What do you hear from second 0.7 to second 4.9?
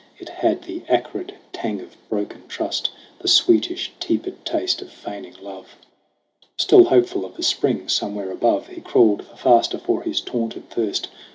acrid tang of broken trust, The sweetish, tepid taste of